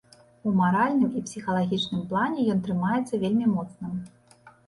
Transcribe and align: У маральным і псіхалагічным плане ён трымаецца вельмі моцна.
У 0.51 0.53
маральным 0.59 1.11
і 1.19 1.21
псіхалагічным 1.25 2.01
плане 2.13 2.47
ён 2.55 2.63
трымаецца 2.65 3.21
вельмі 3.27 3.45
моцна. 3.55 3.87